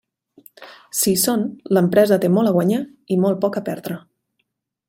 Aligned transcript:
Si 0.99 1.11
hi 1.11 1.19
són, 1.25 1.43
l'empresa 1.79 2.19
té 2.25 2.33
molt 2.39 2.53
a 2.53 2.57
guanyar 2.59 2.83
i 3.17 3.19
molt 3.27 3.43
poc 3.45 3.61
a 3.63 3.67
perdre. 3.73 4.01